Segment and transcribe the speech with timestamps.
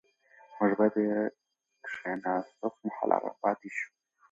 [0.57, 0.99] موږ باید د
[1.85, 3.87] کښېناستو پر مهال ارام پاتې شو.